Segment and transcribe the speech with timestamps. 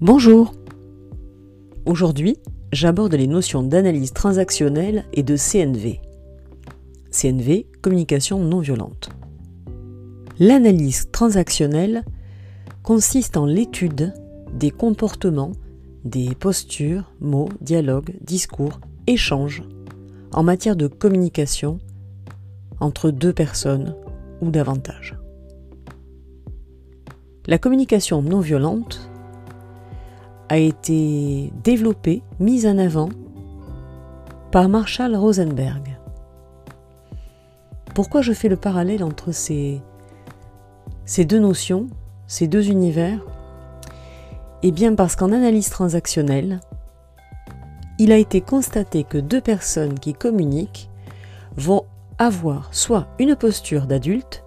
[0.00, 0.54] Bonjour
[1.84, 2.36] Aujourd'hui,
[2.70, 6.00] j'aborde les notions d'analyse transactionnelle et de CNV.
[7.10, 9.08] CNV, communication non violente.
[10.38, 12.04] L'analyse transactionnelle
[12.84, 14.14] consiste en l'étude
[14.54, 15.50] des comportements,
[16.04, 19.64] des postures, mots, dialogues, discours, échanges
[20.30, 21.80] en matière de communication
[22.78, 23.96] entre deux personnes
[24.42, 25.18] ou davantage.
[27.48, 29.10] La communication non violente
[30.48, 33.08] a été développée, mise en avant
[34.50, 35.98] par Marshall Rosenberg.
[37.94, 39.82] Pourquoi je fais le parallèle entre ces,
[41.04, 41.88] ces deux notions,
[42.26, 43.20] ces deux univers?
[44.62, 46.60] Eh bien parce qu'en analyse transactionnelle,
[47.98, 50.88] il a été constaté que deux personnes qui communiquent
[51.56, 51.84] vont
[52.18, 54.44] avoir soit une posture d'adulte,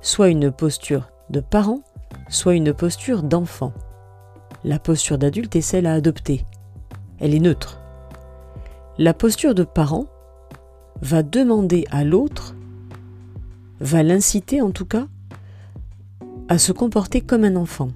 [0.00, 1.80] soit une posture de parent,
[2.28, 3.72] soit une posture d'enfant.
[4.64, 6.44] La posture d'adulte est celle à adopter.
[7.18, 7.80] Elle est neutre.
[8.96, 10.06] La posture de parent
[11.00, 12.54] va demander à l'autre,
[13.80, 15.08] va l'inciter en tout cas,
[16.48, 17.88] à se comporter comme un enfant.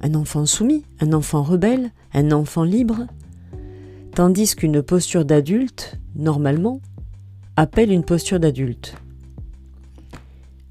[0.00, 3.06] Un enfant soumis, un enfant rebelle, un enfant libre.
[4.14, 6.80] Tandis qu'une posture d'adulte, normalement,
[7.56, 8.96] appelle une posture d'adulte.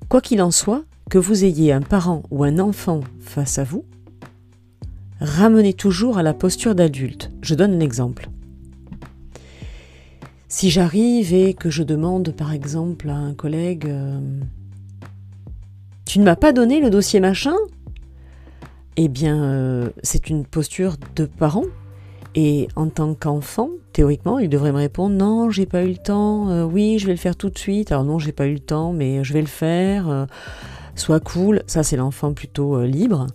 [0.10, 3.86] Quoi qu'il en soit, que vous ayez un parent ou un enfant face à vous,
[5.24, 7.32] ramenez toujours à la posture d'adulte.
[7.42, 8.30] Je donne un exemple.
[10.50, 14.20] Si j'arrive et que je demande par exemple à un collègue euh,
[16.06, 17.56] Tu ne m'as pas donné le dossier machin?
[18.98, 21.66] Eh bien, euh, c'est une posture de parent.
[22.36, 26.50] Et en tant qu'enfant, théoriquement, il devrait me répondre Non, j'ai pas eu le temps.
[26.50, 27.92] Euh, oui, je vais le faire tout de suite.
[27.92, 30.28] Alors non, j'ai pas eu le temps, mais je vais le faire.
[30.96, 31.64] sois cool.
[31.66, 33.28] Ça, c'est l'enfant plutôt libre.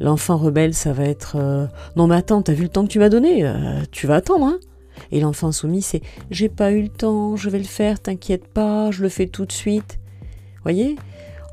[0.00, 1.66] L'enfant rebelle, ça va être euh,
[1.96, 4.46] Non, mais attends, t'as vu le temps que tu m'as donné euh, Tu vas attendre,
[4.46, 4.58] hein
[5.10, 8.90] Et l'enfant soumis, c'est J'ai pas eu le temps, je vais le faire, t'inquiète pas,
[8.90, 9.98] je le fais tout de suite.
[10.62, 10.96] Voyez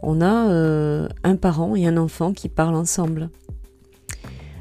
[0.04, 3.30] On a euh, un parent et un enfant qui parlent ensemble.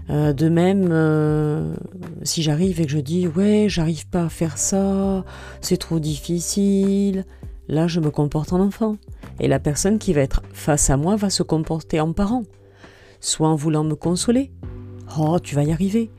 [0.08, 1.76] de même,
[2.22, 5.24] si j'arrive et que je dis Ouais, j'arrive pas à faire ça,
[5.60, 7.24] c'est trop difficile,
[7.68, 8.96] là je me comporte en enfant.
[9.40, 12.44] Et la personne qui va être face à moi va se comporter en parent
[13.24, 14.52] soit en voulant me consoler,
[15.18, 16.10] oh tu vas y arriver,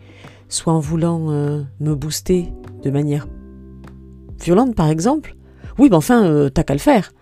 [0.49, 2.51] soit en voulant euh, me booster
[2.83, 3.27] de manière
[4.41, 5.35] violente par exemple,
[5.77, 7.13] oui mais enfin euh, t'as qu'à le faire.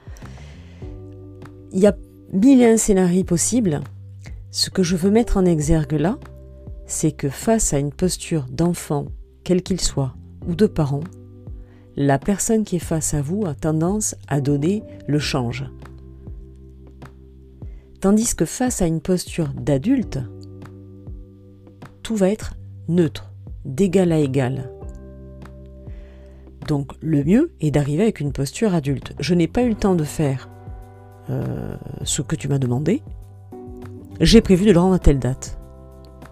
[1.73, 1.95] Il y a
[2.31, 3.81] mille et un scénarios possibles.
[4.51, 6.17] Ce que je veux mettre en exergue là,
[6.85, 9.07] c'est que face à une posture d'enfant,
[9.43, 10.13] quel qu'il soit,
[10.47, 11.03] ou de parent,
[11.97, 15.65] la personne qui est face à vous a tendance à donner le change,
[18.03, 20.19] Tandis que face à une posture d'adulte,
[22.01, 22.55] tout va être
[22.89, 23.31] neutre,
[23.63, 24.69] d'égal à égal.
[26.67, 29.13] Donc le mieux est d'arriver avec une posture adulte.
[29.21, 30.49] Je n'ai pas eu le temps de faire
[31.29, 33.01] euh, ce que tu m'as demandé.
[34.19, 35.57] J'ai prévu de le rendre à telle date.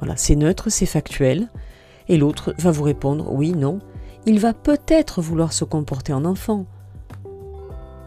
[0.02, 1.48] Voilà, c'est neutre, c'est factuel.
[2.10, 3.80] Et l'autre va vous répondre oui, non.
[4.26, 6.66] Il va peut-être vouloir se comporter en enfant.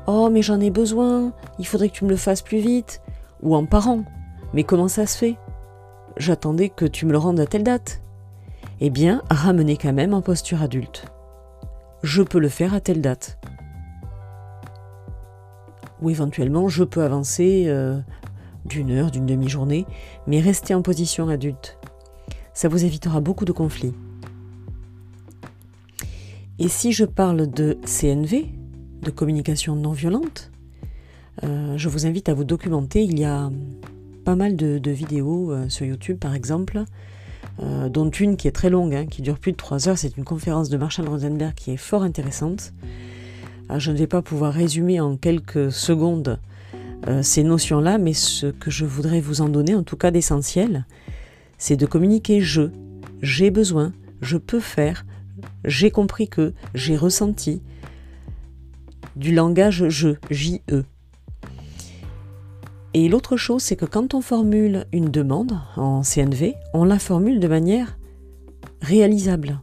[0.07, 3.01] Oh, mais j'en ai besoin, il faudrait que tu me le fasses plus vite
[3.45, 4.05] ou en parent.
[4.53, 5.37] Mais comment ça se fait?
[6.17, 8.03] J'attendais que tu me le rendes à telle date.
[8.81, 11.07] Eh bien, ramenez quand même en posture adulte.
[12.03, 13.39] Je peux le faire à telle date.
[16.03, 18.01] Ou éventuellement, je peux avancer euh,
[18.65, 19.87] d'une heure, d'une demi-journée,
[20.27, 21.79] mais rester en position adulte.
[22.53, 23.95] Ça vous évitera beaucoup de conflits.
[26.59, 28.47] Et si je parle de CNV,
[29.03, 30.53] de communication non violente,
[31.43, 33.03] euh, je vous invite à vous documenter.
[33.03, 33.51] Il y a
[34.25, 36.85] pas mal de, vidéos euh, sur YouTube, par exemple,
[37.63, 39.99] euh, dont une qui est très longue, hein, qui dure plus de 3 heures.
[39.99, 42.73] C'est une conférence de Marshall Rosenberg qui est fort intéressante.
[43.77, 46.39] je ne vais pas pouvoir résumer en quelques secondes
[47.21, 50.87] ces notions-là, mais ce que je voudrais vous en donner, en tout cas d'essentiel,
[51.59, 52.71] c'est de communiquer je,
[53.21, 53.93] j'ai besoin,
[54.23, 55.05] je peux faire,
[55.67, 57.61] j'ai compris que, j'ai ressenti,
[59.17, 60.85] du langage je, J-E.
[62.97, 67.41] Et l'autre chose, c'est que quand on formule une demande en CNV, on la formule
[67.41, 67.99] de manière
[68.81, 69.61] réalisable.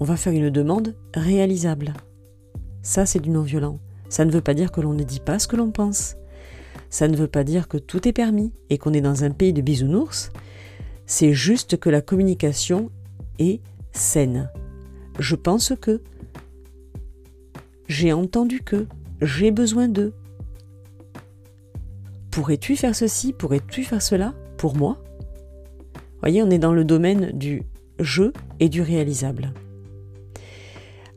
[0.00, 1.94] On va faire une demande réalisable.
[2.82, 3.78] Ça, c'est du non-violent.
[4.08, 6.16] Ça ne veut pas dire que l'on ne dit pas ce que l'on pense.
[6.90, 9.52] Ça ne veut pas dire que tout est permis et qu'on est dans un pays
[9.52, 10.32] de bisounours.
[11.06, 12.90] C'est juste que la communication
[13.38, 13.60] est
[13.92, 14.50] saine.
[15.20, 16.02] Je pense que,
[17.86, 18.86] j'ai entendu que,
[19.22, 20.12] j'ai besoin de,
[22.36, 23.32] Pourrais-tu faire ceci?
[23.32, 24.34] Pourrais-tu faire cela?
[24.58, 24.98] Pour moi?
[26.20, 27.62] Voyez, on est dans le domaine du
[27.98, 28.24] je
[28.60, 29.54] et du réalisable.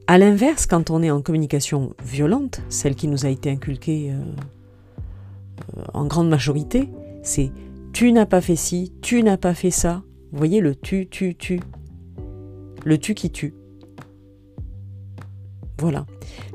[0.07, 5.77] À l'inverse, quand on est en communication violente, celle qui nous a été inculquée euh,
[5.77, 6.87] euh, en grande majorité,
[7.21, 7.51] c'est
[7.91, 10.03] tu n'as pas fait ci, tu n'as pas fait ça.
[10.31, 11.59] Vous voyez le tu, tu, tu.
[12.85, 13.53] Le tu qui tue.
[15.79, 16.05] Voilà.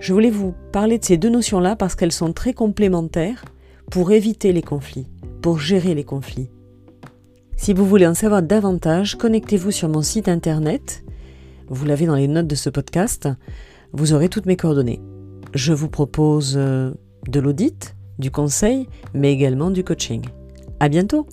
[0.01, 3.45] Je voulais vous parler de ces deux notions-là parce qu'elles sont très complémentaires
[3.95, 5.07] pour éviter les conflits,
[5.41, 6.51] pour gérer les conflits.
[7.57, 11.05] Si vous voulez en savoir davantage, connectez-vous sur mon site internet.
[11.69, 13.29] Vous l'avez dans les notes de ce podcast.
[13.93, 15.01] Vous aurez toutes mes coordonnées.
[15.55, 16.91] Je vous propose euh,
[17.29, 20.25] de l'audit, du conseil, mais également du coaching.
[20.81, 21.29] À bientôt!